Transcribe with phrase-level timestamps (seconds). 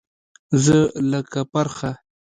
[0.63, 0.77] زه
[1.11, 1.91] لکه پرخه